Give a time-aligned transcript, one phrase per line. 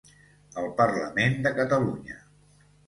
[0.61, 2.21] El Parlament de Catalunya